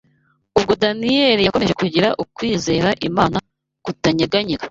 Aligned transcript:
Ubwo 0.57 0.71
Daniyeli 0.83 1.41
yakomeje 1.43 1.73
kugira 1.81 2.07
kwizera 2.37 2.89
Imana 3.07 3.37
kutanyeganyega 3.85 4.59